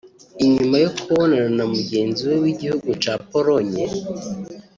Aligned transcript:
Inyuma 0.45 0.75
yo 0.83 0.89
kubonana 0.99 1.49
na 1.57 1.63
mugenzi 1.73 2.21
we 2.29 2.35
w'igihugu 2.43 2.89
ca 3.03 3.13
Pologne 3.29 3.83